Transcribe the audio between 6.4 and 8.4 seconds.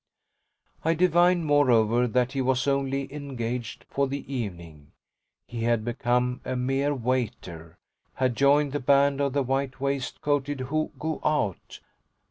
a mere waiter, had